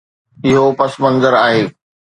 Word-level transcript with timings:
اهو 0.45 0.65
پس 0.79 0.93
منظر 1.03 1.33
آهي. 1.45 1.63